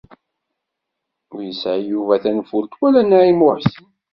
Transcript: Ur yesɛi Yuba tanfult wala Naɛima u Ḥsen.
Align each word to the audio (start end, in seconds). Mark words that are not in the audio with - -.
Ur 1.33 1.39
yesɛi 1.47 1.81
Yuba 1.91 2.15
tanfult 2.23 2.71
wala 2.79 3.01
Naɛima 3.03 3.45
u 3.47 3.49
Ḥsen. 3.57 3.87